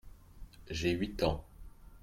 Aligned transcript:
J'ai 0.71 0.89
huit 0.93 1.21
ans. 1.21 1.45